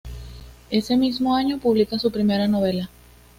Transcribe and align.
Ese 0.71 0.97
mismo 0.97 1.35
año 1.35 1.59
publica 1.59 1.99
su 1.99 2.09
primera 2.09 2.47
novela. 2.47 2.89